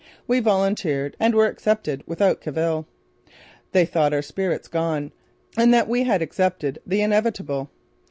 [0.25, 2.87] We volunteered and were accepted without cavil.
[3.71, 5.11] They thought our spirit gone
[5.55, 7.69] and that we had accepted the inevitable.